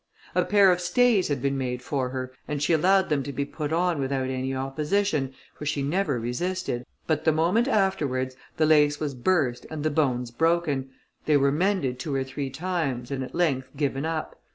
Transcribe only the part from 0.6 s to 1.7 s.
of stays had been